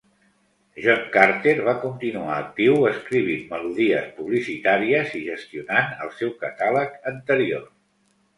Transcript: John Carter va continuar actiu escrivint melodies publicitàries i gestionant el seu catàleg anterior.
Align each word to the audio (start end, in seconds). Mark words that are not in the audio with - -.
John 0.83 1.01
Carter 1.15 1.51
va 1.67 1.75
continuar 1.83 2.31
actiu 2.37 2.77
escrivint 2.93 3.43
melodies 3.51 4.09
publicitàries 4.17 5.15
i 5.21 5.23
gestionant 5.29 5.95
el 6.07 6.11
seu 6.23 6.33
catàleg 6.47 6.99
anterior. 7.15 7.71